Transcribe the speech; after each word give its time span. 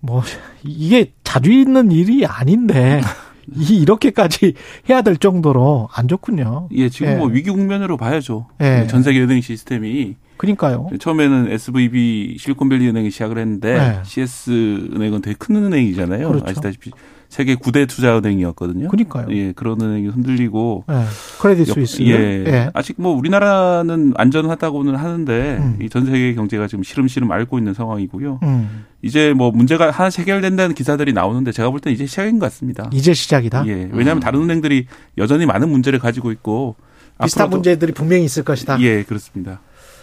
뭐 0.00 0.22
이게 0.64 1.12
자주 1.24 1.52
있는 1.52 1.90
일이 1.90 2.26
아닌데 2.26 3.00
이 3.54 3.80
이렇게까지 3.80 4.54
해야 4.88 5.02
될 5.02 5.16
정도로 5.16 5.88
안 5.92 6.08
좋군요. 6.08 6.68
예, 6.72 6.88
지금 6.88 7.12
예. 7.12 7.16
뭐 7.16 7.28
위기 7.28 7.50
국면으로 7.50 7.96
봐야죠. 7.96 8.46
예. 8.60 8.86
전 8.88 9.02
세계 9.02 9.20
은행 9.20 9.40
시스템이 9.40 10.16
그러니까요. 10.40 10.88
처음에는 10.98 11.52
SVB 11.52 12.36
실리콘밸리 12.38 12.88
은행이 12.88 13.10
시작을 13.10 13.36
했는데 13.36 13.74
네. 13.74 14.00
CS 14.04 14.88
은행은 14.94 15.20
되게 15.20 15.36
큰 15.38 15.56
은행이잖아요. 15.56 16.28
그렇죠. 16.28 16.44
아시다시피 16.48 16.90
세계 17.28 17.54
9대 17.56 17.86
투자 17.86 18.16
은행이었거든요. 18.16 18.88
그러니까요. 18.88 19.26
예, 19.36 19.52
그런 19.52 19.78
은행이 19.80 20.08
흔들리고 20.08 20.84
예. 20.90 21.04
크레딧 21.40 21.68
역- 21.68 21.74
스위스. 21.74 22.02
예, 22.02 22.14
예. 22.46 22.70
아직 22.72 22.96
뭐 22.98 23.12
우리나라는 23.14 24.14
안전하다고는 24.16 24.96
하는데 24.96 25.58
음. 25.60 25.78
이전 25.82 26.06
세계 26.06 26.34
경제가 26.34 26.66
지금 26.68 26.84
시름시름 26.84 27.30
앓고 27.30 27.58
있는 27.58 27.74
상황이고요. 27.74 28.40
음. 28.42 28.84
이제 29.02 29.34
뭐 29.34 29.50
문제가 29.50 29.90
하나씩 29.90 30.20
해결된다는 30.22 30.74
기사들이 30.74 31.12
나오는데 31.12 31.52
제가 31.52 31.68
볼 31.70 31.80
땐 31.80 31.92
이제 31.92 32.06
시작인 32.06 32.38
것 32.38 32.46
같습니다. 32.46 32.88
이제 32.94 33.12
시작이다. 33.12 33.64
예, 33.68 33.90
왜냐하면 33.92 34.20
다른 34.20 34.40
은행들이 34.42 34.86
여전히 35.18 35.44
많은 35.44 35.68
문제를 35.68 35.98
가지고 35.98 36.32
있고 36.32 36.76
비슷한 37.22 37.50
문제들이 37.50 37.92
분명히 37.92 38.24
있을 38.24 38.42
것이다. 38.42 38.80
예, 38.80 39.02
그렇습니다. 39.02 39.60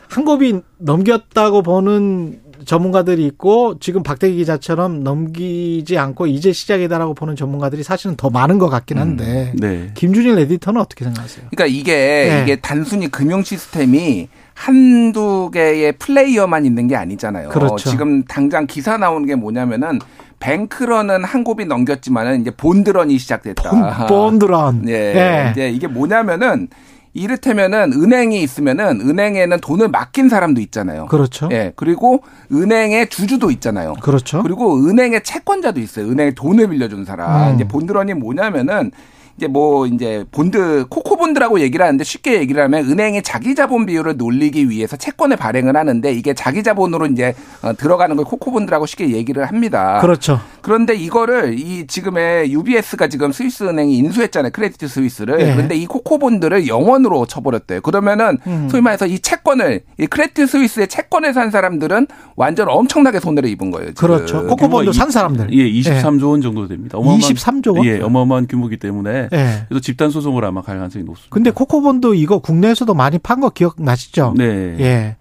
한 0.09 0.25
곱이 0.25 0.61
넘겼다고 0.77 1.61
보는 1.61 2.39
전문가들이 2.65 3.25
있고 3.25 3.77
지금 3.79 4.03
박대기 4.03 4.35
기자처럼 4.37 5.03
넘기지 5.03 5.97
않고 5.97 6.27
이제 6.27 6.51
시작이다라고 6.51 7.13
보는 7.13 7.35
전문가들이 7.35 7.83
사실은 7.83 8.15
더 8.15 8.29
많은 8.29 8.57
것 8.57 8.69
같긴 8.69 8.97
한데 8.97 9.53
네. 9.55 9.91
김준일 9.93 10.37
에디터는 10.39 10.81
어떻게 10.81 11.05
생각하세요? 11.05 11.47
그러니까 11.51 11.65
이게 11.65 11.93
네. 11.93 12.41
이게 12.43 12.55
단순히 12.57 13.09
금융 13.09 13.43
시스템이 13.43 14.27
한두 14.53 15.51
개의 15.53 15.93
플레이어만 15.93 16.65
있는 16.65 16.87
게 16.87 16.95
아니잖아요. 16.95 17.49
그렇죠. 17.49 17.89
지금 17.89 18.23
당장 18.25 18.65
기사 18.65 18.97
나오는 18.97 19.25
게 19.27 19.35
뭐냐면은 19.35 19.99
뱅크런은 20.39 21.23
한 21.23 21.43
고비 21.43 21.65
넘겼지만은 21.65 22.41
이제 22.41 22.51
본드런이 22.51 23.17
시작됐다. 23.17 24.07
본드런. 24.07 24.89
예. 24.89 24.93
예. 24.93 25.51
이제 25.51 25.69
이게 25.69 25.87
뭐냐면은 25.87 26.67
이를테면은 27.13 27.93
은행이 27.93 28.41
있으면은 28.41 29.01
은행에는 29.01 29.59
돈을 29.59 29.87
맡긴 29.89 30.29
사람도 30.29 30.61
있잖아요. 30.61 31.05
그렇죠. 31.07 31.49
예. 31.51 31.73
그리고 31.75 32.23
은행의 32.51 33.09
주주도 33.09 33.49
있잖아요. 33.51 33.93
그렇죠. 34.01 34.43
그리고 34.43 34.75
은행의 34.75 35.23
채권자도 35.23 35.79
있어요. 35.79 36.07
은행에 36.09 36.31
돈을 36.31 36.69
빌려준 36.69 37.05
사람. 37.05 37.49
음. 37.49 37.55
이제 37.55 37.67
본드런이 37.67 38.13
뭐냐면은 38.13 38.91
이제 39.37 39.47
뭐 39.47 39.85
이제 39.85 40.25
본드 40.31 40.87
코코본드라고 40.89 41.59
얘기를 41.59 41.85
하는데 41.85 42.03
쉽게 42.03 42.39
얘기를 42.39 42.61
하면 42.63 42.89
은행이 42.89 43.21
자기 43.21 43.53
자본 43.53 43.85
비율을 43.85 44.17
늘리기 44.17 44.69
위해서 44.69 44.97
채권을 44.97 45.37
발행을 45.37 45.77
하는데 45.77 46.11
이게 46.11 46.33
자기 46.33 46.63
자본으로 46.63 47.05
이제 47.05 47.35
어, 47.61 47.73
들어가는 47.73 48.15
걸 48.15 48.25
코코본드라고 48.25 48.87
쉽게 48.87 49.11
얘기를 49.11 49.45
합니다. 49.45 49.99
그렇죠. 50.01 50.39
그런데 50.61 50.95
이거를 50.95 51.57
이 51.59 51.85
지금의 51.85 52.51
UBS가 52.51 53.07
지금 53.09 53.31
스위스 53.31 53.63
은행이 53.63 53.95
인수했잖아요. 53.97 54.51
크레디트 54.51 54.87
스위스를. 54.87 55.39
예. 55.39 55.53
그런데 55.53 55.75
이 55.75 55.85
코코본드를 55.85 56.67
0원으로 56.67 57.27
쳐버렸대요. 57.27 57.81
그러면은 57.81 58.39
음. 58.47 58.67
소위 58.69 58.81
말해서 58.81 59.05
이 59.05 59.19
채권을 59.19 59.81
이 59.99 60.07
크레디트 60.07 60.47
스위스의 60.47 60.87
채권을 60.87 61.33
산 61.33 61.51
사람들은 61.51 62.07
완전 62.35 62.67
엄청나게 62.69 63.19
손해를 63.19 63.49
입은 63.51 63.69
거예요. 63.69 63.93
지금. 63.93 64.07
그렇죠. 64.07 64.47
코코본드 64.47 64.91
규모가 64.91 64.93
산 64.93 65.11
사람들. 65.11 65.53
예, 65.53 65.71
23조 65.71 66.31
원 66.31 66.41
정도 66.41 66.67
됩니다. 66.67 66.97
어마어마한, 66.97 67.19
23조 67.21 67.77
원? 67.77 67.85
예, 67.85 67.99
어마어마한 68.01 68.47
규모이기 68.47 68.77
때문에 68.77 69.26
예. 69.33 69.65
그래서 69.67 69.81
집단 69.81 70.09
소송을 70.09 70.43
아마 70.45 70.61
갈 70.61 70.77
가능성이 70.77 71.05
높습니다. 71.05 71.33
근데 71.33 71.51
코코본드 71.51 72.15
이거 72.15 72.39
국내에서도 72.39 72.93
많이 72.93 73.17
판 73.19 73.39
거 73.39 73.49
기억나시죠? 73.49 74.33
네. 74.37 74.45
예. 74.79 75.15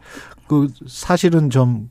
그 0.48 0.68
사실은 0.86 1.50
좀 1.50 1.90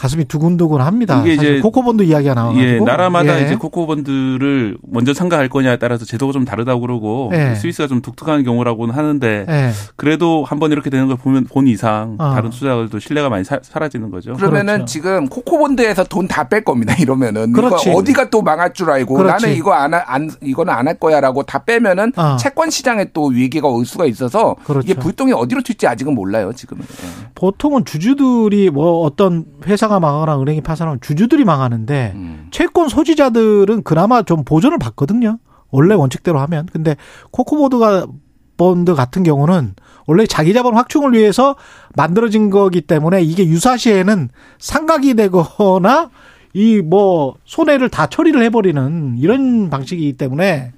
가슴이 0.00 0.24
두근두근합니다. 0.24 1.20
이게 1.20 1.36
사실 1.36 1.52
이제 1.56 1.60
코코본드 1.60 2.02
이야기가 2.04 2.32
나와가지고. 2.32 2.66
예, 2.66 2.78
나라마다 2.80 3.38
예. 3.38 3.44
이제 3.44 3.54
코코본드를 3.56 4.78
먼저 4.88 5.12
상각할 5.12 5.50
거냐에 5.50 5.76
따라서 5.76 6.06
제도가 6.06 6.32
좀 6.32 6.46
다르다고 6.46 6.80
그러고 6.80 7.30
예. 7.34 7.54
스위스가 7.54 7.86
좀 7.86 8.00
독특한 8.00 8.42
경우라고는 8.42 8.94
하는데 8.94 9.44
예. 9.46 9.70
그래도 9.96 10.42
한번 10.44 10.72
이렇게 10.72 10.88
되는 10.88 11.06
걸 11.06 11.16
보면 11.18 11.44
본 11.44 11.66
이상 11.66 12.16
어. 12.18 12.32
다른 12.32 12.48
투자자들도 12.48 12.98
신뢰가 12.98 13.28
많이 13.28 13.44
사, 13.44 13.58
라지는 13.74 14.10
거죠. 14.10 14.32
그러면은 14.34 14.74
그렇죠. 14.76 14.84
지금 14.86 15.28
코코본드에서 15.28 16.04
돈 16.04 16.26
다 16.28 16.44
뺄 16.48 16.64
겁니다. 16.64 16.94
이러면은 16.98 17.52
그렇지. 17.52 17.90
어디가 17.90 18.30
또 18.30 18.40
망할 18.40 18.72
줄 18.72 18.90
알고 18.90 19.14
그렇지. 19.16 19.44
나는 19.44 19.56
이거 19.58 19.72
안, 19.74 19.92
하- 19.92 20.02
안 20.06 20.30
이거는 20.42 20.72
안 20.72 20.86
할 20.88 20.94
거야라고 20.98 21.42
다 21.42 21.62
빼면은 21.64 22.12
어. 22.16 22.36
채권 22.36 22.70
시장에 22.70 23.06
또 23.12 23.26
위기가 23.26 23.68
올 23.68 23.84
수가 23.84 24.06
있어서 24.06 24.56
그렇죠. 24.64 24.84
이게 24.84 24.94
불똥이 24.98 25.32
어디로 25.32 25.60
튈지 25.62 25.86
아직은 25.86 26.14
몰라요. 26.14 26.52
지금은. 26.54 26.82
예. 26.82 27.28
보통은 27.34 27.84
주주들이 27.84 28.70
뭐 28.70 29.02
어떤 29.02 29.44
회사가 29.66 30.00
망하거나 30.00 30.40
은행이 30.40 30.60
파산하면 30.62 31.00
주주들이 31.00 31.44
망하는데 31.44 32.12
음. 32.14 32.48
채권 32.52 32.88
소지자들은 32.88 33.82
그나마 33.82 34.22
좀 34.22 34.44
보전을 34.44 34.78
받거든요. 34.78 35.38
원래 35.70 35.94
원칙대로 35.94 36.38
하면. 36.40 36.66
근데 36.72 36.96
코코본드가 37.32 38.06
본드 38.56 38.94
같은 38.94 39.22
경우는 39.22 39.74
원래 40.06 40.26
자기 40.26 40.52
자본 40.52 40.74
확충을 40.76 41.12
위해서 41.12 41.56
만들어진 41.96 42.50
거기 42.50 42.80
때문에 42.82 43.22
이게 43.22 43.44
유사시에는 43.46 44.28
상각이 44.58 45.14
되거나 45.14 46.10
이 46.54 46.82
뭐 46.82 47.36
손해를 47.44 47.88
다 47.88 48.06
처리를 48.06 48.42
해버리는 48.44 49.16
이런 49.18 49.70
방식이기 49.70 50.14
때문에 50.14 50.72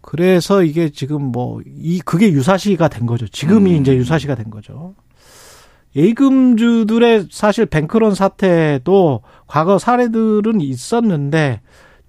그래서 0.00 0.62
이게 0.62 0.90
지금 0.90 1.22
뭐 1.32 1.60
이 1.64 2.00
그게 2.04 2.30
유사시가 2.32 2.88
된 2.88 3.06
거죠. 3.06 3.26
지금이 3.28 3.76
음. 3.76 3.80
이제 3.80 3.94
유사시가 3.96 4.34
된 4.34 4.50
거죠. 4.50 4.94
예금주들의 5.94 7.28
사실 7.30 7.66
뱅크런 7.66 8.14
사태도 8.14 9.22
과거 9.46 9.78
사례들은 9.78 10.60
있었는데 10.60 11.60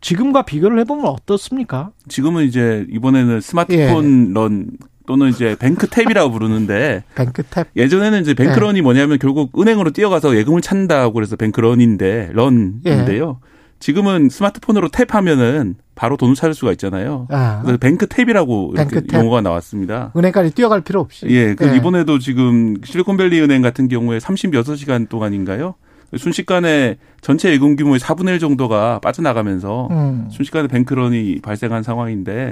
지금과 0.01 0.43
비교를 0.43 0.79
해보면 0.79 1.05
어떻습니까? 1.05 1.91
지금은 2.07 2.43
이제 2.45 2.85
이번에는 2.89 3.41
스마트폰 3.41 4.29
예. 4.29 4.33
run 4.33 4.71
또는 5.05 5.29
이제 5.29 5.55
bank 5.59 5.87
tap이라고 5.87 6.31
부르는데 6.31 7.03
bank 7.15 7.41
tap. 7.41 7.67
예전에는 7.75 8.21
이제 8.21 8.33
네. 8.33 8.43
뱅크런이 8.43 8.81
뭐냐면 8.81 9.19
결국 9.19 9.59
은행으로 9.59 9.91
뛰어가서 9.91 10.35
예금을 10.37 10.61
찾는다고 10.61 11.13
그래서 11.13 11.35
뱅크런인데 11.35 12.31
run인데요. 12.33 13.39
예. 13.41 13.52
지금은 13.83 14.29
스마트폰으로 14.29 14.87
tap하면은 14.87 15.75
바로 15.93 16.15
돈을 16.15 16.35
찾을 16.35 16.53
수가 16.53 16.71
있잖아요. 16.71 17.27
아, 17.29 17.59
그래서 17.63 17.77
bank 17.77 18.05
tap이라고 18.05 18.75
이렇게 18.75 18.95
bank 18.95 19.07
tap. 19.07 19.19
용어가 19.19 19.41
나왔습니다. 19.41 20.13
은행까지 20.15 20.51
뛰어갈 20.51 20.79
필요 20.79 21.01
없이. 21.01 21.25
예, 21.27 21.53
그 21.53 21.67
예. 21.67 21.75
이번에도 21.75 22.17
지금 22.17 22.77
실리콘밸리 22.81 23.41
은행 23.41 23.61
같은 23.61 23.89
경우에 23.89 24.19
36시간 24.19 25.09
동안인가요? 25.09 25.75
순식간에 26.15 26.95
전체 27.19 27.51
예금 27.51 27.75
규모의 27.75 27.99
4분의 27.99 28.29
1 28.29 28.39
정도가 28.39 28.99
빠져나가면서 28.99 29.89
음. 29.91 30.29
순식간에 30.31 30.69
뱅크런이 30.69 31.41
발생한 31.41 31.83
상황인데 31.83 32.51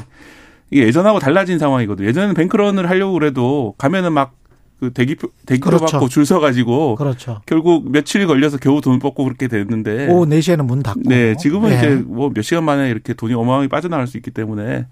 이게 0.70 0.86
예전하고 0.86 1.20
달라진 1.20 1.60
상황이거든요. 1.60 2.10
예전에는 2.10 2.36
뱅크런을 2.36 2.90
하려고 2.90 3.14
그래도 3.14 3.74
가면은 3.78 4.12
막 4.12 4.34
그 4.82 4.92
대기표 4.92 5.30
대기표 5.46 5.70
그렇죠. 5.70 5.86
받고 5.86 6.10
줄 6.10 6.26
서가지고 6.26 6.96
그렇죠. 6.96 7.42
결국 7.46 7.92
며칠 7.92 8.26
걸려서 8.26 8.58
겨우 8.58 8.82
돈 8.82 8.98
뽑고 8.98 9.24
그렇게 9.24 9.48
됐는데 9.48 10.08
오후 10.10 10.26
4 10.26 10.42
시에는 10.42 10.66
문 10.66 10.82
닫고. 10.82 11.02
네 11.06 11.36
지금은 11.38 11.72
예. 11.72 11.78
이제 11.78 11.90
뭐 12.08 12.32
몇 12.34 12.42
시간 12.42 12.64
만에 12.66 12.90
이렇게 12.90 13.14
돈이 13.14 13.34
어마어마하게 13.36 13.68
빠져나갈 13.68 14.08
수 14.08 14.18
있기 14.18 14.32
때문에 14.32 14.88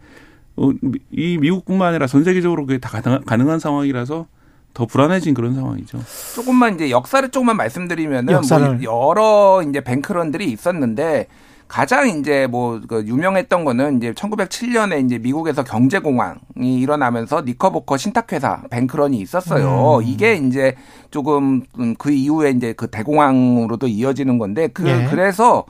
어, 0.57 0.69
이 1.11 1.37
미국뿐만 1.39 1.87
아니라 1.89 2.05
전 2.05 2.23
세계적으로 2.23 2.67
그게 2.67 2.77
다 2.77 2.89
가능한, 2.89 3.25
가능한 3.25 3.59
상황이라서 3.59 4.27
더 4.75 4.85
불안해진 4.85 5.33
그런 5.33 5.55
상황이죠. 5.55 5.99
조금만 6.35 6.75
이제 6.75 6.91
역사를 6.91 7.27
조금만 7.31 7.57
말씀드리면은 7.57 8.31
역사를. 8.31 8.75
뭐 8.77 8.83
여러 8.83 9.63
이제 9.67 9.81
뱅크런들이 9.81 10.51
있었는데 10.51 11.25
가장 11.69 12.09
이제 12.09 12.45
뭐 12.47 12.79
그 12.87 13.05
유명했던 13.05 13.65
거는 13.65 13.97
이제 13.97 14.11
1907년에 14.13 15.05
이제 15.05 15.17
미국에서 15.17 15.63
경제 15.63 15.99
공황이 15.99 16.39
일어나면서 16.57 17.41
니커보커 17.41 17.97
신탁회사 17.97 18.63
뱅크런이 18.69 19.19
있었어요. 19.19 19.99
음. 19.99 20.03
이게 20.03 20.35
이제 20.35 20.75
조금 21.11 21.61
음, 21.79 21.95
그 21.97 22.11
이후에 22.11 22.51
이제 22.51 22.73
그 22.73 22.87
대공황으로도 22.87 23.87
이어지는 23.87 24.37
건데 24.37 24.67
그 24.67 24.87
예. 24.87 25.07
그래서 25.09 25.65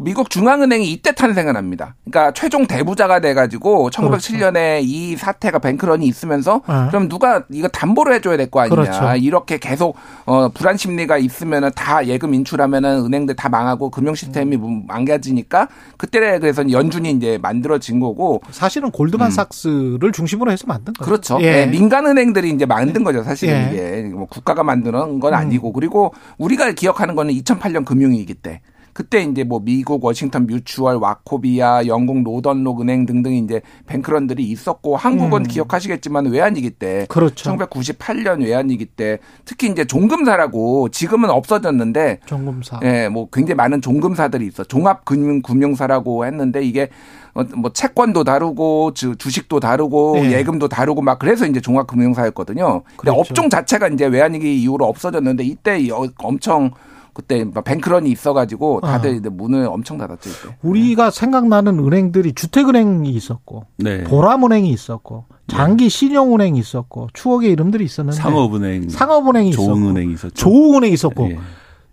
미국 0.00 0.30
중앙은행이 0.30 0.90
이때 0.92 1.12
탄생을 1.12 1.56
합니다. 1.56 1.94
그러니까 2.04 2.32
최종 2.32 2.66
대부자가 2.66 3.20
돼가지고 3.20 3.90
1907년에 3.90 4.80
이 4.82 5.16
사태가 5.16 5.58
뱅크런이 5.58 6.06
있으면서 6.06 6.62
어. 6.66 6.86
그럼 6.90 7.08
누가 7.08 7.44
이거 7.50 7.68
담보를 7.68 8.14
해줘야 8.14 8.36
될 8.36 8.50
거 8.50 8.60
아니냐. 8.60 8.74
그렇죠. 8.74 9.16
이렇게 9.16 9.58
계속 9.58 9.96
어 10.24 10.48
불안 10.50 10.76
심리가 10.76 11.18
있으면은 11.18 11.70
다 11.74 12.06
예금 12.06 12.34
인출하면은 12.34 13.04
은행들 13.06 13.34
다 13.36 13.48
망하고 13.48 13.90
금융 13.90 14.14
시스템이 14.14 14.56
음. 14.56 14.84
망가지니까 14.86 15.68
그때 15.96 16.38
그래서 16.38 16.70
연준이 16.70 17.10
이제 17.10 17.38
만들어진 17.42 17.98
거고 18.00 18.40
사실은 18.50 18.90
골드만삭스를 18.90 20.12
중심으로 20.12 20.50
해서 20.52 20.64
만든 20.66 20.92
거죠. 20.92 21.04
음. 21.04 21.06
그렇죠. 21.06 21.38
예. 21.40 21.52
네, 21.52 21.66
민간 21.66 22.06
은행들이 22.06 22.50
이제 22.50 22.66
만든 22.66 23.02
거죠. 23.04 23.22
사실은 23.22 23.54
예. 23.54 23.58
음. 23.66 23.72
이게 23.72 24.14
뭐 24.14 24.26
국가가 24.26 24.62
만드는 24.62 25.20
건 25.20 25.34
아니고 25.34 25.72
그리고 25.72 26.14
우리가 26.38 26.72
기억하는 26.72 27.14
거는 27.14 27.34
2008년 27.34 27.84
금융위기 27.84 28.34
때. 28.34 28.60
그때 28.96 29.22
이제 29.22 29.44
뭐 29.44 29.60
미국 29.62 30.02
워싱턴 30.02 30.46
뮤추얼, 30.46 30.96
와코비아, 30.96 31.86
영국 31.86 32.22
노던록 32.22 32.80
은행 32.80 33.04
등등 33.04 33.34
이제 33.34 33.60
뱅크런들이 33.84 34.42
있었고 34.42 34.96
한국은 34.96 35.42
기억하시겠지만 35.42 36.24
외환위기 36.28 36.70
때 36.70 37.00
음. 37.02 37.06
그렇죠. 37.10 37.50
1998년 37.54 38.42
외환위기 38.42 38.86
때 38.86 39.18
특히 39.44 39.68
이제 39.68 39.84
종금사라고 39.84 40.88
지금은 40.88 41.28
없어졌는데 41.28 42.20
정금사. 42.24 42.80
예, 42.84 43.10
뭐 43.10 43.28
굉장히 43.30 43.56
많은 43.56 43.82
종금사들이 43.82 44.46
있어. 44.46 44.64
종합금융금융사라고 44.64 46.24
했는데 46.24 46.62
이게 46.64 46.88
어, 47.34 47.42
뭐 47.54 47.70
채권도 47.74 48.24
다루고 48.24 48.94
주, 48.94 49.14
주식도 49.16 49.60
다루고 49.60 50.20
예. 50.24 50.32
예금도 50.38 50.68
다루고 50.68 51.02
막 51.02 51.18
그래서 51.18 51.44
이제 51.46 51.60
종합금융사였거든요. 51.60 52.82
근데 52.96 52.96
그렇죠. 52.96 53.20
업종 53.20 53.50
자체가 53.50 53.88
이제 53.88 54.06
외환위기 54.06 54.62
이후로 54.62 54.86
없어졌는데 54.86 55.44
이때 55.44 55.86
여- 55.88 56.08
엄청 56.16 56.70
그때 57.16 57.44
막 57.44 57.64
뱅크런이 57.64 58.10
있어가지고 58.10 58.82
다들 58.82 59.10
아. 59.10 59.12
이제 59.14 59.30
문을 59.30 59.66
엄청 59.68 59.96
닫았죠 59.96 60.28
이때. 60.28 60.56
우리가 60.60 61.10
생각나는 61.10 61.78
은행들이 61.78 62.34
주택은행이 62.34 63.08
있었고 63.08 63.64
네. 63.78 64.04
보람은행이 64.04 64.68
있었고 64.68 65.24
장기 65.46 65.88
신용은행이 65.88 66.58
있었고 66.58 67.08
추억의 67.14 67.52
이름들이 67.52 67.86
있었는데 67.86 68.20
상업은행, 68.20 68.90
상업은행이 68.90 69.48
있었고 69.48 69.64
조흥은행이 69.64 70.12
있었죠. 70.12 70.34
조흥은행이 70.34 70.92
있었고 70.92 71.30
예. 71.30 71.38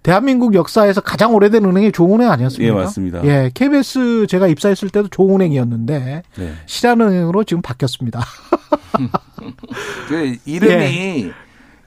대한민국 0.04 0.56
역사에서 0.56 1.00
가장 1.00 1.34
오래된 1.34 1.64
은행이 1.64 1.94
조흥은행 1.94 2.30
아니었습니까? 2.30 2.76
예, 2.76 2.78
맞습니다. 2.78 3.24
예, 3.24 3.50
KBS 3.54 4.28
제가 4.28 4.48
입사했을 4.48 4.90
때도 4.90 5.08
조흥은행이었는데 5.08 6.24
네. 6.36 6.54
신한은행으로 6.66 7.46
지금 7.46 7.62
바뀌었습니다. 7.62 8.20
그 10.10 10.36
이름이 10.46 10.74
예. 10.74 11.32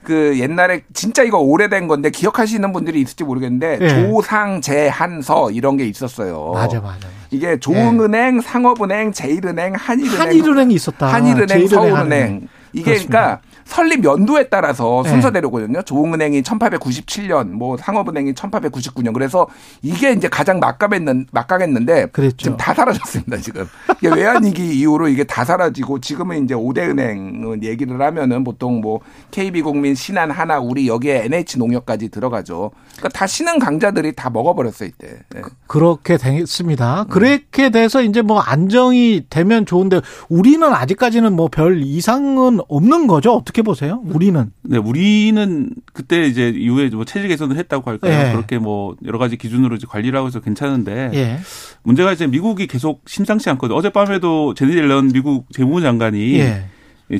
그 0.07 0.39
옛날에 0.39 0.83
진짜 0.93 1.21
이거 1.23 1.37
오래된 1.37 1.89
건데 1.89 2.09
기억하시는 2.09 2.71
분들이 2.71 3.01
있을지 3.01 3.25
모르겠는데 3.25 3.79
예. 3.81 3.89
조상제한서 3.89 5.51
이런 5.51 5.75
게 5.75 5.85
있었어요. 5.85 6.51
맞아, 6.53 6.79
맞아. 6.79 7.09
이게 7.29 7.59
조흥은행, 7.59 8.39
상업은행, 8.39 9.11
제일은행, 9.11 9.73
한일은행, 9.75 10.19
한일은행 10.21 10.71
있었다. 10.71 11.07
한일은행, 11.07 11.67
서울은행. 11.67 12.47
이게 12.77 12.91
그렇습니다. 12.91 13.19
그러니까 13.19 13.41
설립 13.65 14.03
연도에 14.05 14.47
따라서 14.49 15.01
네. 15.03 15.09
순서대로거든요. 15.09 15.81
조흥은행이 15.81 16.41
1897년, 16.41 17.49
뭐 17.49 17.75
상업은행이 17.75 18.33
1899년. 18.33 19.13
그래서 19.13 19.47
이게 19.81 20.13
이제 20.13 20.29
가장 20.29 20.59
막강했는 20.59 21.27
막강했는데 21.31 22.07
그랬죠. 22.07 22.37
지금 22.37 22.57
다 22.57 22.73
사라졌습니다. 22.73 23.37
지금 23.37 23.65
이게 23.97 24.09
외환위기 24.09 24.63
이후로 24.79 25.09
이게 25.09 25.23
다 25.25 25.43
사라지고 25.43 25.99
지금은 25.99 26.45
이제 26.45 26.55
5대 26.55 26.89
은행 26.89 27.59
얘기를 27.63 28.01
하면은 28.01 28.43
보통 28.43 28.79
뭐 28.79 29.01
KB국민, 29.31 29.95
신한, 29.95 30.31
하나, 30.31 30.59
우리 30.59 30.87
여기에 30.87 31.25
NH농협까지 31.25 32.09
들어가죠. 32.09 32.71
그러니까 32.95 33.09
다 33.09 33.27
신흥 33.27 33.59
강자들이 33.59 34.13
다 34.13 34.29
먹어버렸어요 34.29 34.87
이때. 34.89 35.19
네. 35.33 35.41
그렇게 35.67 36.17
됐습니다. 36.17 37.05
그렇게 37.09 37.69
돼서 37.69 38.01
이제 38.01 38.21
뭐 38.21 38.39
안정이 38.39 39.25
되면 39.29 39.65
좋은데 39.65 39.99
우리는 40.29 40.63
아직까지는 40.73 41.33
뭐 41.33 41.47
별 41.47 41.81
이상은 41.81 42.59
없는 42.69 43.07
거죠. 43.07 43.33
어떻게 43.33 43.61
보세요? 43.61 44.01
우리는 44.05 44.51
네, 44.63 44.77
우리는 44.77 45.69
그때 45.93 46.25
이제 46.25 46.49
이후에 46.49 46.89
뭐 46.89 47.05
체질 47.05 47.27
개선을 47.29 47.57
했다고 47.57 47.89
할까요? 47.89 48.27
예. 48.29 48.31
그렇게 48.33 48.57
뭐 48.57 48.95
여러 49.05 49.17
가지 49.17 49.37
기준으로 49.37 49.75
이제 49.75 49.87
관리를 49.87 50.17
하고 50.17 50.27
해서 50.27 50.39
괜찮은데 50.39 51.11
예. 51.13 51.39
문제가 51.83 52.13
이제 52.13 52.27
미국이 52.27 52.67
계속 52.67 53.03
심상치 53.07 53.49
않거든요. 53.51 53.77
어젯밤에도 53.77 54.53
제니 54.53 54.75
옐런 54.75 55.09
미국 55.09 55.45
재무부 55.51 55.81
장관이 55.81 56.39
예. 56.39 56.65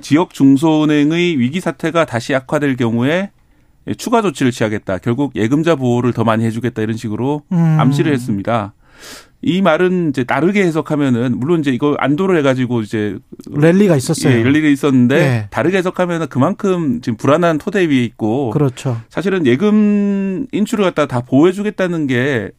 지역 0.01 0.33
중소은행의 0.33 1.39
위기 1.39 1.59
사태가 1.59 2.05
다시 2.05 2.35
악화될 2.35 2.75
경우에 2.75 3.31
추가 3.97 4.21
조치를 4.21 4.51
취하겠다. 4.51 4.97
결국 4.97 5.35
예금자 5.35 5.75
보호를 5.75 6.11
더 6.13 6.23
많이 6.23 6.43
해주겠다 6.43 6.81
이런 6.81 6.97
식으로 6.97 7.43
음. 7.51 7.77
암시를 7.79 8.11
했습니다. 8.11 8.73
이 9.41 9.61
말은 9.61 10.09
이제 10.09 10.23
다르게 10.23 10.63
해석하면은 10.63 11.39
물론 11.39 11.59
이제 11.59 11.71
이거 11.71 11.95
안도를 11.99 12.37
해가지고 12.39 12.81
이제 12.81 13.17
랠리가 13.49 13.95
있었어요. 13.95 14.33
예, 14.33 14.41
열리가 14.41 14.67
있었는데 14.67 15.15
예. 15.15 15.47
다르게 15.51 15.77
해석하면은 15.77 16.27
그만큼 16.27 17.01
지금 17.01 17.17
불안한 17.17 17.59
토대 17.59 17.87
위에 17.87 18.03
있고 18.03 18.49
그렇죠. 18.49 18.99
사실은 19.09 19.45
예금 19.45 20.47
인출을 20.51 20.83
갖다 20.85 21.05
다 21.05 21.21
보호해주겠다는 21.21 22.07
게 22.07 22.49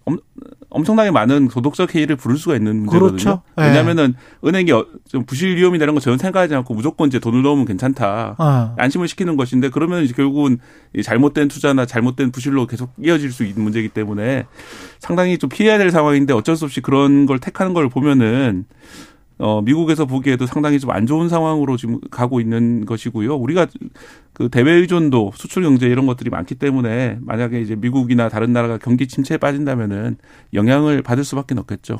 엄, 0.71 0.81
엄청나게 0.81 1.11
많은 1.11 1.49
도덕적 1.49 1.95
해이를 1.95 2.17
부를 2.17 2.37
수가 2.37 2.57
있는 2.57 2.77
문제거든요. 2.81 3.09
그렇죠. 3.11 3.43
예. 3.59 3.63
왜냐하면은 3.65 4.15
은행이 4.45 4.71
어- 4.73 4.87
좀 5.09 5.25
부실 5.25 5.57
위험이나 5.57 5.85
이런 5.85 5.95
거 5.95 6.01
전혀 6.01 6.17
생각하지 6.19 6.55
않고 6.55 6.75
무조건 6.75 7.09
이제 7.09 7.19
돈을 7.19 7.43
넣으면 7.43 7.65
괜찮다. 7.65 8.37
어. 8.39 8.75
안심을 8.79 9.09
시키는 9.09 9.37
것인데 9.37 9.71
그러면 9.71 10.03
이제 10.05 10.13
결국은 10.15 10.59
이 10.95 11.03
잘못된 11.03 11.49
투자나 11.49 11.87
잘못된 11.87 12.31
부실로 12.31 12.67
계속 12.67 12.93
이어질 13.03 13.33
수 13.33 13.45
있는 13.45 13.63
문제이기 13.63 13.89
때문에 13.91 14.47
상당히 14.99 15.39
좀 15.39 15.49
피해야 15.51 15.79
될 15.79 15.91
상황인데 15.91 16.33
어쩔 16.35 16.57
수 16.57 16.65
없이 16.65 16.81
그런 16.81 17.27
걸 17.27 17.39
택하는 17.39 17.73
걸 17.75 17.89
보면은 17.89 18.65
어 19.39 19.63
미국에서 19.63 20.05
보기에도 20.05 20.47
상당히 20.47 20.79
좀 20.79 20.89
안 20.91 21.07
좋은 21.07 21.29
상황으로 21.29 21.77
지금 21.77 22.01
가고 22.11 22.41
있는 22.41 22.85
것이고요. 22.87 23.37
우리가 23.37 23.67
그 24.33 24.49
대외 24.49 24.73
의존도 24.73 25.33
수출 25.35 25.63
경제 25.63 25.87
이런 25.87 26.07
것들이 26.07 26.31
많기 26.31 26.55
때문에 26.55 27.19
만약에 27.21 27.61
이제 27.61 27.77
미국이나 27.77 28.29
다른 28.29 28.53
나라가 28.53 28.79
경기 28.79 29.07
침체에 29.07 29.37
빠진다면은 29.39 30.17
영향을 30.55 31.03
받을 31.03 31.25
수밖에 31.25 31.55
없겠죠. 31.59 31.99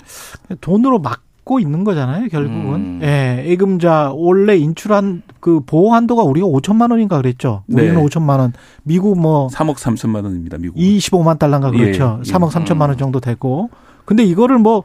돈으로 0.61 0.99
막 0.99 1.29
고 1.49 1.59
있는 1.59 1.83
거잖아요, 1.83 2.29
결국은. 2.29 2.75
음. 2.75 3.01
예, 3.03 3.43
예금자 3.49 4.13
원래 4.15 4.55
인출한 4.59 5.23
그 5.41 5.61
보호 5.61 5.95
한도가 5.95 6.23
우리가 6.23 6.47
5천만 6.47 6.91
원인가 6.91 7.17
그랬죠. 7.17 7.63
우리는 7.69 7.95
네. 7.95 8.03
5천만 8.03 8.39
원. 8.39 8.53
미국 8.83 9.19
뭐 9.19 9.47
3억 9.49 9.77
3천만 9.77 10.25
원입니다. 10.25 10.59
미국. 10.59 10.77
25만 10.77 11.39
달러인가 11.39 11.71
그렇죠. 11.71 12.21
예, 12.23 12.29
예. 12.29 12.33
3억 12.33 12.51
3천만 12.51 12.89
원 12.89 12.99
정도 12.99 13.19
되고. 13.19 13.71
근데 14.05 14.25
이거를 14.25 14.59
뭐 14.59 14.85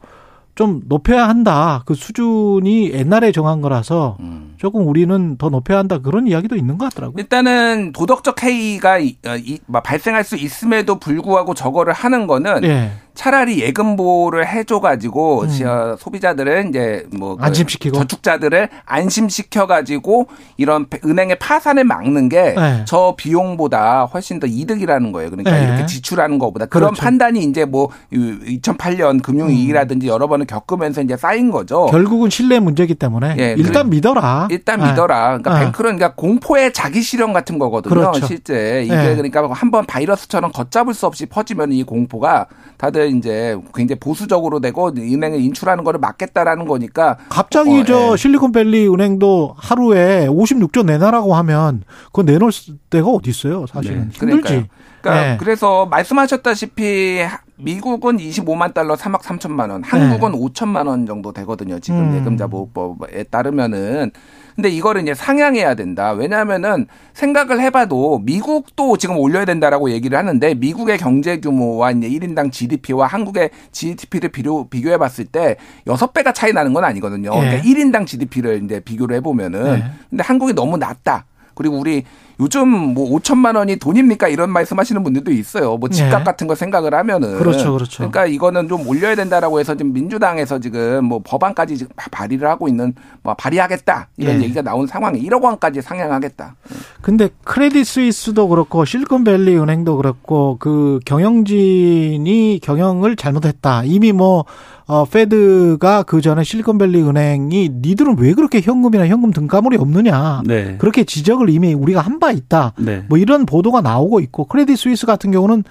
좀 0.55 0.81
높여야 0.87 1.27
한다. 1.27 1.81
그 1.85 1.95
수준이 1.95 2.91
옛날에 2.93 3.31
정한 3.31 3.61
거라서 3.61 4.17
음. 4.19 4.53
조금 4.57 4.87
우리는 4.87 5.35
더 5.37 5.49
높여야 5.49 5.79
한다. 5.79 5.97
그런 5.97 6.27
이야기도 6.27 6.55
있는 6.55 6.77
것 6.77 6.85
같더라고요. 6.93 7.15
일단은 7.19 7.91
도덕적 7.91 8.43
해이가 8.43 8.99
이- 8.99 9.17
어, 9.25 9.35
이- 9.35 9.59
막 9.65 9.81
발생할 9.81 10.23
수 10.23 10.35
있음에도 10.35 10.99
불구하고 10.99 11.53
저거를 11.55 11.93
하는 11.93 12.27
거는 12.27 12.63
예. 12.65 12.91
차라리 13.15 13.59
예금 13.61 13.95
보호를 13.95 14.47
해줘가지고 14.47 15.41
음. 15.43 15.59
어, 15.65 15.95
소비자들은 15.99 16.69
이제 16.69 17.05
뭐그 17.15 17.43
안심시키고. 17.43 17.97
저축자들을 17.99 18.69
안심시켜가지고 18.85 20.27
이런 20.57 20.89
배- 20.89 20.99
은행의 21.05 21.37
파산을 21.39 21.83
막는 21.83 22.29
게 22.29 22.53
네. 22.57 22.85
저 22.87 23.13
비용보다 23.17 24.05
훨씬 24.05 24.39
더 24.39 24.47
이득이라는 24.47 25.11
거예요. 25.11 25.29
그러니까 25.29 25.51
네. 25.51 25.63
이렇게 25.63 25.85
지출하는 25.85 26.39
것보다 26.39 26.65
그런 26.65 26.89
그렇죠. 26.89 27.01
판단이 27.03 27.43
이제 27.43 27.65
뭐 27.65 27.89
2008년 28.11 29.21
금융위기라든지 29.21 30.07
여러 30.07 30.27
번을 30.27 30.45
겪으면서 30.45 31.01
이제 31.01 31.15
쌓인 31.17 31.51
거죠. 31.51 31.85
결국은 31.87 32.29
신뢰 32.29 32.59
문제이기 32.59 32.95
때문에 32.95 33.35
예, 33.39 33.55
일단 33.57 33.89
믿어라. 33.89 34.47
일단 34.51 34.81
예. 34.81 34.89
믿어라. 34.91 35.37
그러니까 35.37 35.55
아. 35.55 35.59
뱅크는 35.59 35.97
그러니까 35.97 36.13
공포의 36.15 36.73
자기 36.73 37.01
실현 37.01 37.33
같은 37.33 37.59
거거든요. 37.59 37.93
그렇죠. 37.93 38.25
실제 38.25 38.83
이게 38.85 38.95
네. 38.95 39.15
그러니까 39.15 39.47
한번 39.51 39.85
바이러스처럼 39.85 40.51
걷잡을 40.51 40.93
수 40.93 41.05
없이 41.05 41.25
퍼지면 41.25 41.71
이 41.73 41.83
공포가 41.83 42.47
다들 42.77 43.02
이제 43.07 43.57
굉장히 43.73 43.99
보수적으로 43.99 44.59
되고 44.59 44.87
은행에 44.89 45.37
인출하는 45.37 45.83
거를 45.83 45.99
막겠다라는 45.99 46.65
거니까 46.65 47.17
갑자기 47.29 47.81
어, 47.81 47.83
저 47.85 48.11
예. 48.13 48.17
실리콘밸리 48.17 48.87
은행도 48.87 49.55
하루에 49.57 50.27
56조 50.27 50.85
내놔라고 50.85 51.35
하면 51.35 51.83
그거 52.05 52.23
내놓을 52.23 52.51
데가 52.89 53.07
어디 53.07 53.29
있어요? 53.29 53.65
사실은 53.67 54.09
네. 54.09 54.17
힘들지. 54.19 54.67
그러니까 55.01 55.21
네. 55.31 55.37
그래서 55.37 55.85
말씀하셨다시피 55.85 57.19
하- 57.21 57.39
미국은 57.57 58.17
25만 58.17 58.73
달러 58.73 58.95
3억 58.95 59.21
3천만 59.21 59.69
원, 59.69 59.83
한국은 59.83 60.31
5천만 60.33 60.87
원 60.87 61.05
정도 61.05 61.31
되거든요. 61.33 61.79
지금 61.79 62.11
음. 62.11 62.19
예금자 62.19 62.47
보호법에 62.47 63.23
따르면은. 63.23 64.11
근데 64.55 64.69
이거를 64.69 65.01
이제 65.01 65.13
상향해야 65.13 65.75
된다. 65.75 66.11
왜냐하면은 66.11 66.87
생각을 67.13 67.59
해봐도 67.61 68.19
미국도 68.19 68.97
지금 68.97 69.17
올려야 69.17 69.45
된다라고 69.45 69.91
얘기를 69.91 70.17
하는데 70.17 70.53
미국의 70.53 70.97
경제 70.97 71.39
규모와 71.39 71.91
이제 71.91 72.09
1인당 72.09 72.51
GDP와 72.51 73.07
한국의 73.07 73.49
GDP를 73.71 74.29
비교, 74.29 74.67
비교해 74.69 74.97
봤을 74.97 75.25
때 75.25 75.57
6배가 75.87 76.33
차이 76.33 76.53
나는 76.53 76.73
건 76.73 76.83
아니거든요. 76.83 77.31
예. 77.35 77.39
그러니까 77.39 77.63
1인당 77.63 78.05
GDP를 78.05 78.63
이제 78.63 78.79
비교를 78.79 79.15
해보면은 79.17 79.63
네. 79.63 79.83
근데 80.09 80.23
한국이 80.23 80.53
너무 80.53 80.77
낮다. 80.77 81.25
그리고 81.55 81.77
우리 81.77 82.03
요즘 82.39 82.67
뭐 82.67 83.09
5천만 83.11 83.55
원이 83.55 83.77
돈입니까 83.77 84.27
이런 84.27 84.49
말씀하시는 84.51 85.03
분들도 85.03 85.31
있어요. 85.31 85.77
뭐 85.77 85.89
집값 85.89 86.19
네. 86.19 86.23
같은 86.23 86.47
거 86.47 86.55
생각을 86.55 86.93
하면은 86.93 87.37
그렇죠, 87.37 87.73
그렇죠. 87.73 87.97
그러니까 87.97 88.25
이거는 88.25 88.67
좀 88.67 88.87
올려야 88.87 89.15
된다라고 89.15 89.59
해서 89.59 89.75
지금 89.75 89.93
민주당에서 89.93 90.59
지금 90.59 91.05
뭐 91.05 91.21
법안까지 91.23 91.77
지금 91.77 91.93
발의를 92.11 92.49
하고 92.49 92.67
있는 92.67 92.93
뭐 93.21 93.33
발의하겠다 93.35 94.07
이런 94.17 94.39
예. 94.39 94.43
얘기가 94.45 94.61
나온 94.61 94.87
상황에 94.87 95.19
1억 95.19 95.43
원까지 95.43 95.81
상향하겠다. 95.81 96.55
근데 97.01 97.29
크레딧 97.43 97.85
스위스도 97.85 98.47
그렇고 98.47 98.85
실리콘밸리 98.85 99.55
은행도 99.57 99.97
그렇고 99.97 100.57
그 100.59 100.99
경영진이 101.05 102.59
경영을 102.63 103.15
잘못했다. 103.15 103.83
이미 103.85 104.11
뭐 104.11 104.45
어, 104.85 105.05
페드가 105.05 106.03
그 106.03 106.21
전에 106.21 106.43
실리콘밸리 106.43 107.01
은행이 107.01 107.69
니들은 107.81 108.17
왜 108.19 108.33
그렇게 108.33 108.59
현금이나 108.61 109.07
현금 109.07 109.31
등가물이 109.31 109.77
없느냐. 109.77 110.43
네. 110.45 110.75
그렇게 110.77 111.03
지적을 111.03 111.49
이미 111.49 111.73
우리가 111.73 112.01
한 112.01 112.19
바 112.19 112.31
있다. 112.31 112.73
네. 112.77 113.03
뭐 113.09 113.17
이런 113.17 113.45
보도가 113.45 113.81
나오고 113.81 114.19
있고 114.21 114.45
크레딧 114.45 114.77
스위스 114.77 115.05
같은 115.05 115.31
경우는 115.31 115.63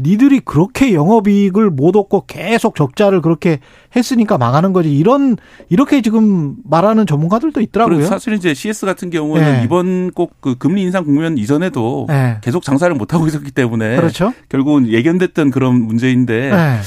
니들이 0.00 0.40
그렇게 0.40 0.92
영업이익을 0.94 1.70
못 1.70 1.96
얻고 1.96 2.24
계속 2.26 2.74
적자를 2.76 3.20
그렇게 3.20 3.58
했으니까 3.96 4.38
망하는 4.38 4.72
거지. 4.72 4.96
이런 4.96 5.36
이렇게 5.70 6.02
지금 6.02 6.54
말하는 6.64 7.04
전문가들도 7.06 7.60
있더라고요. 7.60 8.04
사실 8.06 8.34
이제 8.34 8.54
CS 8.54 8.86
같은 8.86 9.10
경우는 9.10 9.42
네. 9.42 9.62
이번 9.64 10.10
꼭 10.12 10.32
그 10.40 10.56
금리 10.56 10.82
인상 10.82 11.04
국면 11.04 11.36
이전에도 11.38 12.06
네. 12.08 12.38
계속 12.42 12.62
장사를 12.62 12.94
못 12.94 13.12
하고 13.14 13.26
있었기 13.26 13.50
때문에 13.50 13.96
그렇죠. 13.96 14.32
결국은 14.48 14.88
예견됐던 14.88 15.50
그런 15.50 15.80
문제인데 15.82 16.50
네. 16.50 16.78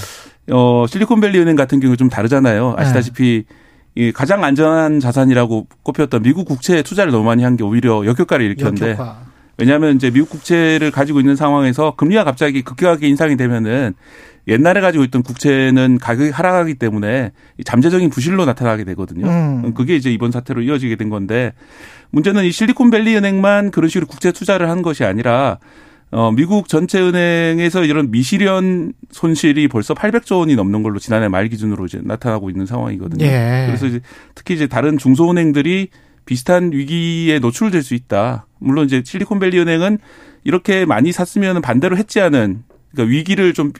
어 0.49 0.85
실리콘밸리 0.87 1.39
은행 1.39 1.55
같은 1.55 1.79
경우 1.79 1.95
좀 1.97 2.09
다르잖아요. 2.09 2.75
아시다시피 2.77 3.43
이 3.95 4.11
가장 4.11 4.43
안전한 4.43 4.99
자산이라고 4.99 5.67
꼽혔던 5.83 6.23
미국 6.23 6.45
국채에 6.45 6.81
투자를 6.81 7.11
너무 7.11 7.25
많이 7.25 7.43
한 7.43 7.57
게 7.57 7.63
오히려 7.63 8.05
역효과를 8.05 8.45
일으켰는데 8.45 8.91
역효과. 8.91 9.21
왜냐하면 9.57 9.95
이제 9.95 10.09
미국 10.09 10.29
국채를 10.29 10.91
가지고 10.91 11.19
있는 11.19 11.35
상황에서 11.35 11.95
금리가 11.95 12.23
갑자기 12.23 12.61
급격하게 12.63 13.07
인상이 13.09 13.37
되면은 13.37 13.93
옛날에 14.47 14.81
가지고 14.81 15.03
있던 15.03 15.21
국채는 15.21 15.99
가격이 15.99 16.31
하락하기 16.31 16.75
때문에 16.75 17.31
이 17.59 17.63
잠재적인 17.63 18.09
부실로 18.09 18.45
나타나게 18.45 18.85
되거든요. 18.85 19.27
음. 19.27 19.73
그게 19.75 19.95
이제 19.95 20.11
이번 20.11 20.31
사태로 20.31 20.63
이어지게 20.63 20.95
된 20.95 21.09
건데 21.09 21.53
문제는 22.09 22.45
이 22.45 22.51
실리콘밸리 22.51 23.15
은행만 23.17 23.69
그런 23.71 23.87
식으로 23.89 24.07
국채 24.07 24.31
투자를 24.31 24.69
한 24.69 24.81
것이 24.81 25.03
아니라 25.03 25.59
어 26.11 26.31
미국 26.31 26.67
전체 26.67 26.99
은행에서 27.01 27.85
이런 27.85 28.11
미실현 28.11 28.93
손실이 29.11 29.67
벌써 29.69 29.93
800조 29.93 30.39
원이 30.39 30.55
넘는 30.55 30.83
걸로 30.83 30.99
지난해 30.99 31.27
말 31.29 31.47
기준으로 31.47 31.85
이제 31.85 32.01
나타나고 32.03 32.49
있는 32.49 32.65
상황이거든요. 32.65 33.25
예. 33.25 33.63
그래서 33.67 33.87
이제 33.87 34.01
특히 34.35 34.55
이제 34.55 34.67
다른 34.67 34.97
중소은행들이 34.97 35.87
비슷한 36.25 36.71
위기에 36.73 37.39
노출될 37.39 37.81
수 37.81 37.93
있다. 37.95 38.45
물론 38.59 38.85
이제 38.85 39.01
실리콘밸리 39.05 39.57
은행은 39.59 39.99
이렇게 40.43 40.85
많이 40.85 41.11
샀으면 41.11 41.61
반대로 41.61 41.95
했지 41.97 42.19
않은 42.19 42.63
그러니까 42.91 43.11
위기를 43.11 43.53
좀 43.53 43.71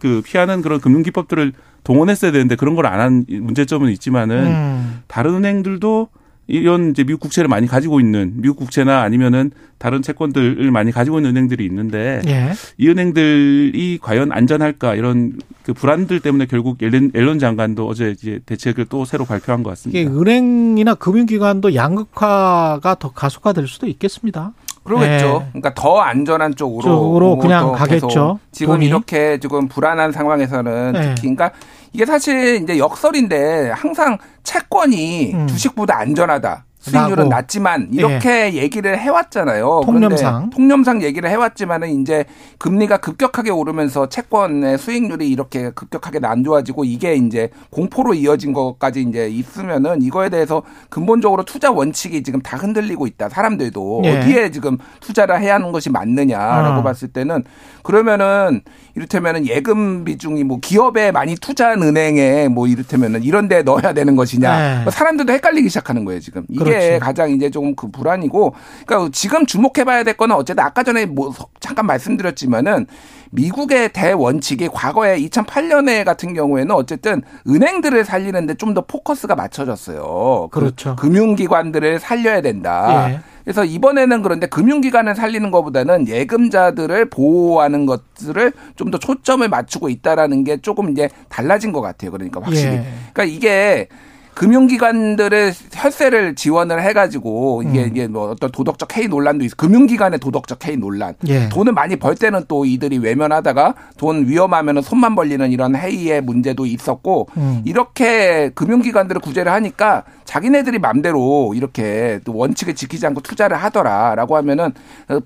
그 0.00 0.20
피하는 0.22 0.60
그런 0.60 0.80
금융 0.80 1.02
기법들을 1.02 1.52
동원했어야 1.84 2.30
되는데 2.30 2.56
그런 2.56 2.74
걸 2.74 2.84
안 2.84 3.00
한 3.00 3.24
문제점은 3.28 3.90
있지만은 3.92 4.46
음. 4.46 4.98
다른 5.06 5.34
은행들도 5.36 6.08
이런 6.46 6.90
이제 6.90 7.04
미국 7.04 7.20
국채를 7.20 7.48
많이 7.48 7.66
가지고 7.66 8.00
있는 8.00 8.32
미국 8.36 8.56
국채나 8.56 9.02
아니면은 9.02 9.50
다른 9.78 10.02
채권들을 10.02 10.70
많이 10.70 10.92
가지고 10.92 11.18
있는 11.18 11.30
은행들이 11.30 11.64
있는데 11.64 12.20
예. 12.26 12.52
이 12.78 12.88
은행들이 12.88 13.98
과연 14.00 14.32
안전할까 14.32 14.94
이런 14.94 15.38
그 15.64 15.72
불안들 15.72 16.20
때문에 16.20 16.46
결국 16.46 16.82
앨런, 16.82 17.10
앨런 17.14 17.38
장관도 17.38 17.86
어제 17.86 18.10
이제 18.10 18.40
대책을 18.44 18.86
또 18.86 19.04
새로 19.04 19.24
발표한 19.24 19.62
것 19.62 19.70
같습니다. 19.70 20.10
은행이나 20.10 20.94
금융기관도 20.94 21.74
양극화가 21.74 22.96
더 22.98 23.10
가속화될 23.10 23.66
수도 23.66 23.86
있겠습니다. 23.86 24.52
그러겠죠. 24.84 25.38
네. 25.38 25.46
그러니까 25.52 25.74
더 25.74 26.00
안전한 26.00 26.54
쪽으로, 26.54 26.82
쪽으로 26.82 27.26
뭐 27.26 27.38
그냥 27.38 27.68
또 27.68 27.72
가겠죠. 27.72 28.38
지금 28.52 28.74
돈이. 28.74 28.86
이렇게 28.86 29.38
지금 29.40 29.66
불안한 29.66 30.12
상황에서는 30.12 30.92
네. 30.92 31.00
특히 31.00 31.34
그러니까 31.34 31.52
이게 31.94 32.04
사실 32.04 32.60
이제 32.62 32.76
역설인데 32.76 33.70
항상 33.70 34.18
채권이 34.42 35.32
음. 35.32 35.46
주식보다 35.46 35.96
안전하다. 35.96 36.64
수익률은. 36.84 37.28
낮지만 37.28 37.88
이렇게 37.92 38.54
얘기를 38.54 38.98
해왔잖아요. 38.98 39.82
통념상. 39.84 40.32
그런데 40.34 40.56
통념상 40.56 41.02
얘기를 41.02 41.30
해왔지만은 41.30 42.00
이제 42.00 42.24
금리가 42.58 42.98
급격하게 42.98 43.50
오르면서 43.50 44.08
채권의 44.08 44.78
수익률이 44.78 45.28
이렇게 45.28 45.70
급격하게 45.70 46.20
안 46.24 46.44
좋아지고 46.44 46.84
이게 46.84 47.14
이제 47.14 47.48
공포로 47.70 48.14
이어진 48.14 48.52
것까지 48.52 49.02
이제 49.02 49.28
있으면은 49.28 50.02
이거에 50.02 50.28
대해서 50.28 50.62
근본적으로 50.90 51.44
투자 51.44 51.70
원칙이 51.70 52.22
지금 52.22 52.40
다 52.40 52.56
흔들리고 52.56 53.06
있다. 53.06 53.28
사람들도 53.30 54.02
예. 54.04 54.18
어디에 54.18 54.50
지금 54.50 54.76
투자를 55.00 55.40
해야 55.40 55.54
하는 55.54 55.72
것이 55.72 55.90
맞느냐라고 55.90 56.80
어. 56.80 56.82
봤을 56.82 57.08
때는 57.08 57.44
그러면은 57.82 58.60
이를테면은 58.94 59.46
예금 59.46 60.04
비중이 60.04 60.44
뭐 60.44 60.58
기업에 60.60 61.10
많이 61.12 61.34
투자한 61.34 61.82
은행에 61.82 62.48
뭐 62.48 62.66
이를테면은 62.66 63.22
이런 63.22 63.48
데 63.48 63.62
넣어야 63.62 63.92
되는 63.92 64.16
것이냐. 64.16 64.84
네. 64.84 64.90
사람들도 64.90 65.32
헷갈리기 65.32 65.68
시작하는 65.68 66.04
거예요, 66.04 66.20
지금. 66.20 66.44
이게 66.48 66.73
그렇죠. 66.78 67.04
가장 67.04 67.30
이제 67.30 67.50
조금 67.50 67.74
그 67.74 67.90
불안이고 67.90 68.54
그러니까 68.86 69.10
지금 69.12 69.46
주목해 69.46 69.84
봐야 69.84 70.02
될 70.04 70.16
거는 70.16 70.36
어쨌든 70.36 70.64
아까 70.64 70.82
전에 70.82 71.06
뭐 71.06 71.32
잠깐 71.60 71.86
말씀드렸지만은 71.86 72.86
미국의 73.30 73.92
대원칙이 73.92 74.68
과거에 74.72 75.18
2008년에 75.18 76.04
같은 76.04 76.34
경우에는 76.34 76.70
어쨌든 76.74 77.22
은행들을 77.48 78.04
살리는데 78.04 78.54
좀 78.54 78.74
더 78.74 78.80
포커스가 78.82 79.34
맞춰졌어요. 79.36 80.48
그 80.50 80.58
그렇죠. 80.60 80.96
금융기관들을 80.96 82.00
살려야 82.00 82.40
된다. 82.40 83.10
예. 83.10 83.20
그래서 83.44 83.64
이번에는 83.64 84.22
그런데 84.22 84.46
금융기관을 84.48 85.14
살리는 85.14 85.50
것보다는 85.50 86.08
예금자들을 86.08 87.10
보호하는 87.10 87.86
것들을 87.86 88.52
좀 88.76 88.90
더 88.90 88.98
초점을 88.98 89.46
맞추고 89.48 89.88
있다라는 89.90 90.44
게 90.44 90.56
조금 90.58 90.90
이제 90.90 91.08
달라진 91.28 91.72
것 91.72 91.80
같아요. 91.80 92.10
그러니까 92.10 92.40
확실히. 92.42 92.74
예. 92.76 92.84
그러니까 93.12 93.24
이게 93.24 93.88
금융기관들의 94.34 95.52
혈세를 95.72 96.34
지원을 96.34 96.82
해가지고 96.82 97.62
이게 97.66 97.84
음. 97.84 97.88
이게 97.88 98.06
뭐 98.06 98.30
어떤 98.30 98.50
도덕적 98.50 98.96
해이 98.96 99.08
논란도 99.08 99.44
있어. 99.44 99.56
금융기관의 99.56 100.18
도덕적 100.18 100.66
해이 100.66 100.76
논란. 100.76 101.14
예. 101.28 101.48
돈을 101.48 101.72
많이 101.72 101.96
벌 101.96 102.14
때는 102.14 102.44
또 102.48 102.64
이들이 102.64 102.98
외면하다가 102.98 103.74
돈 103.96 104.26
위험하면은 104.28 104.82
손만 104.82 105.14
벌리는 105.14 105.50
이런 105.50 105.76
해이의 105.76 106.20
문제도 106.22 106.66
있었고 106.66 107.28
음. 107.36 107.62
이렇게 107.64 108.50
금융기관들을 108.54 109.20
구제를 109.20 109.52
하니까 109.52 110.04
자기네들이 110.24 110.78
맘대로 110.78 111.52
이렇게 111.54 112.18
또 112.24 112.34
원칙을 112.34 112.74
지키지 112.74 113.06
않고 113.06 113.20
투자를 113.20 113.56
하더라라고 113.56 114.36
하면은 114.36 114.72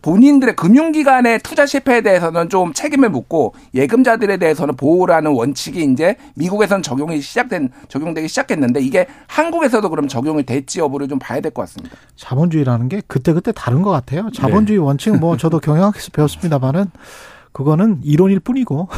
본인들의 0.02 0.56
금융기관의 0.56 1.38
투자 1.40 1.66
실패에 1.66 2.00
대해서는 2.00 2.48
좀 2.48 2.72
책임을 2.72 3.08
묻고 3.10 3.54
예금자들에 3.74 4.36
대해서는 4.38 4.76
보호라는 4.76 5.30
원칙이 5.30 5.82
이제 5.84 6.16
미국에서는 6.34 6.82
적용이 6.82 7.20
시작된 7.20 7.70
적용되기 7.88 8.28
시작했는데 8.28 8.80
이게 8.80 8.98
한국에서도 9.26 9.88
그럼 9.90 10.09
적용이 10.09 10.45
될지 10.45 10.81
여부를 10.81 11.09
좀 11.09 11.19
봐야 11.19 11.40
될 11.40 11.52
것 11.52 11.62
같습니다. 11.62 11.97
자본주의라는 12.17 12.88
게 12.88 13.02
그때그때 13.07 13.52
다른 13.52 13.83
것 13.83 13.90
같아요. 13.90 14.31
자본주의 14.33 14.78
원칙은 14.78 15.21
뭐 15.21 15.37
저도 15.37 15.61
경영학에서 15.61 16.11
배웠습니다만은 16.12 16.87
그거는 17.52 18.00
이론일 18.05 18.40
뿐이고. 18.40 18.88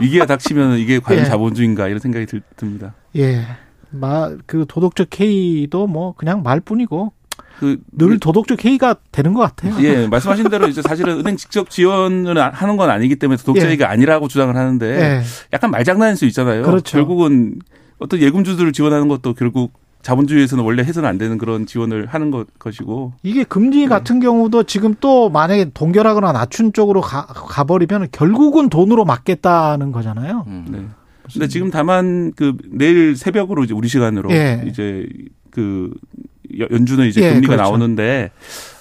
위기가 0.00 0.26
닥치면 0.26 0.78
이게 0.78 0.98
과연 1.04 1.20
예. 1.20 1.24
자본주의인가 1.24 1.88
이런 1.88 1.98
생각이 2.00 2.26
들, 2.26 2.42
듭니다. 2.56 2.94
예. 3.16 3.44
마, 3.90 4.30
그 4.46 4.64
도덕적 4.68 5.10
K도 5.10 5.86
뭐 5.86 6.14
그냥 6.16 6.42
말 6.42 6.60
뿐이고 6.60 7.12
그늘 7.58 8.18
도덕적 8.18 8.56
K가 8.58 8.96
되는 9.12 9.34
것 9.34 9.40
같아요. 9.40 9.74
예, 9.84 10.06
말씀하신 10.06 10.48
대로 10.48 10.66
이제 10.68 10.80
사실은 10.80 11.18
은행 11.18 11.36
직접 11.36 11.68
지원을 11.68 12.38
하는 12.54 12.76
건 12.78 12.88
아니기 12.88 13.16
때문에 13.16 13.36
도덕적이가 13.36 13.90
아니라고 13.90 14.28
주장을 14.28 14.54
하는데 14.56 14.86
예. 14.86 15.22
약간 15.52 15.70
말장난일 15.70 16.16
수 16.16 16.24
있잖아요. 16.26 16.62
그렇죠. 16.62 16.96
결국은 16.96 17.56
어떤 18.00 18.20
예금주들을 18.20 18.72
지원하는 18.72 19.08
것도 19.08 19.34
결국 19.34 19.72
자본주의에서는 20.02 20.64
원래 20.64 20.82
해서는 20.82 21.08
안 21.08 21.18
되는 21.18 21.36
그런 21.38 21.66
지원을 21.66 22.06
하는 22.06 22.30
것, 22.30 22.46
것이고. 22.58 23.12
이게 23.22 23.44
금리 23.44 23.86
같은 23.86 24.18
경우도 24.18 24.62
지금 24.64 24.94
또 24.98 25.28
만약에 25.28 25.70
동결하거나 25.74 26.32
낮춘 26.32 26.72
쪽으로 26.72 27.02
가, 27.02 27.26
가버리면 27.26 28.08
결국은 28.10 28.70
돈으로 28.70 29.04
막겠다는 29.04 29.92
거잖아요. 29.92 30.46
네. 30.70 30.86
근데 31.32 31.46
지금 31.46 31.70
다만 31.70 32.32
그 32.34 32.56
내일 32.70 33.14
새벽으로 33.14 33.62
이제 33.64 33.74
우리 33.74 33.88
시간으로 33.88 34.30
예. 34.32 34.64
이제 34.66 35.06
그 35.50 35.92
연준은 36.58 37.06
이제 37.06 37.22
예, 37.22 37.32
금리가 37.32 37.54
그렇죠. 37.54 37.62
나오는데 37.62 38.30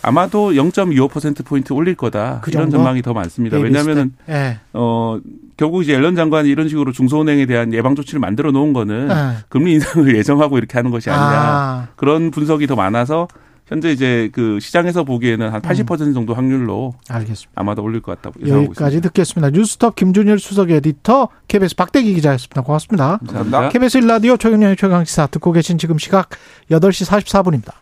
아마도 0.01 0.51
0.25% 0.51 1.45
포인트 1.45 1.73
올릴 1.73 1.95
거다. 1.95 2.39
그 2.41 2.51
이런? 2.51 2.69
전망이 2.69 3.01
더 3.01 3.13
많습니다. 3.13 3.57
예, 3.57 3.61
왜냐하면은 3.61 4.13
예. 4.29 4.59
어 4.73 5.19
결국 5.57 5.83
이제 5.83 5.93
앨런 5.93 6.15
장관이 6.15 6.49
이런 6.49 6.69
식으로 6.69 6.91
중소은행에 6.91 7.45
대한 7.45 7.73
예방 7.73 7.95
조치를 7.95 8.19
만들어 8.19 8.51
놓은 8.51 8.73
거는 8.73 9.09
예. 9.11 9.43
금리 9.49 9.73
인상을 9.73 10.15
예정하고 10.17 10.57
이렇게 10.57 10.77
하는 10.77 10.89
것이 10.89 11.09
아니라 11.09 11.27
아, 11.27 11.87
그런 11.95 12.31
분석이 12.31 12.65
더 12.65 12.75
많아서 12.75 13.27
현재 13.69 13.91
이제 13.91 14.29
그 14.33 14.59
시장에서 14.59 15.03
보기에는 15.03 15.49
한 15.49 15.61
80% 15.61 16.13
정도 16.15 16.33
확률로 16.33 16.95
알겠습니다. 17.07 17.51
아마도 17.53 17.83
올릴 17.83 18.01
것 18.01 18.15
같다고 18.15 18.41
예상하고 18.41 18.65
여기까지 18.65 18.97
있습니다. 18.97 19.09
듣겠습니다. 19.09 19.49
뉴스톱 19.51 19.95
김준일 19.95 20.39
수석 20.39 20.71
에디터, 20.71 21.29
KBS 21.47 21.75
박대기 21.75 22.15
기자였습니다. 22.15 22.61
고맙습니다. 22.63 23.19
감사합니다. 23.19 23.69
KBS 23.69 23.99
1라디오 23.99 24.39
최경영의 24.39 24.75
최강시사 24.75 25.27
듣고 25.27 25.51
계신 25.51 25.77
지금 25.77 25.99
시각 25.99 26.29
8시 26.71 27.07
44분입니다. 27.07 27.73